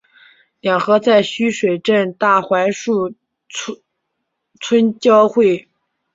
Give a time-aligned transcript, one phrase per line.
[0.61, 2.71] 两河在须水镇大榆
[3.07, 3.15] 林
[4.59, 5.67] 村交汇。